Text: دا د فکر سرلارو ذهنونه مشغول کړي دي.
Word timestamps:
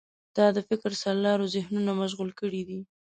دا 0.37 0.45
د 0.55 0.57
فکر 0.69 0.91
سرلارو 1.01 1.51
ذهنونه 1.55 1.91
مشغول 2.01 2.29
کړي 2.39 2.61
دي. 2.69 2.79